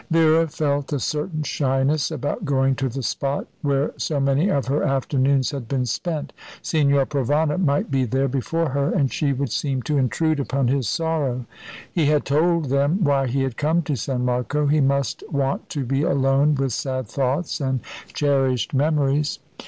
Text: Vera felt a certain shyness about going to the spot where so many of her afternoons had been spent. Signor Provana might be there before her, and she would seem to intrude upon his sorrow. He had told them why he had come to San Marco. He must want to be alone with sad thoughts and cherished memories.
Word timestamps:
Vera 0.09 0.47
felt 0.47 0.91
a 0.91 0.99
certain 0.99 1.43
shyness 1.43 2.09
about 2.09 2.43
going 2.43 2.73
to 2.73 2.89
the 2.89 3.03
spot 3.03 3.45
where 3.61 3.93
so 3.97 4.19
many 4.19 4.49
of 4.49 4.65
her 4.65 4.81
afternoons 4.81 5.51
had 5.51 5.67
been 5.67 5.85
spent. 5.85 6.33
Signor 6.63 7.05
Provana 7.05 7.59
might 7.63 7.91
be 7.91 8.03
there 8.05 8.27
before 8.27 8.69
her, 8.69 8.91
and 8.91 9.13
she 9.13 9.31
would 9.31 9.51
seem 9.51 9.83
to 9.83 9.99
intrude 9.99 10.39
upon 10.39 10.69
his 10.69 10.89
sorrow. 10.89 11.45
He 11.93 12.07
had 12.07 12.25
told 12.25 12.69
them 12.69 13.03
why 13.03 13.27
he 13.27 13.43
had 13.43 13.57
come 13.57 13.83
to 13.83 13.95
San 13.95 14.25
Marco. 14.25 14.65
He 14.65 14.81
must 14.81 15.23
want 15.31 15.69
to 15.69 15.85
be 15.85 16.01
alone 16.01 16.55
with 16.55 16.73
sad 16.73 17.05
thoughts 17.05 17.61
and 17.61 17.81
cherished 18.11 18.73
memories. 18.73 19.37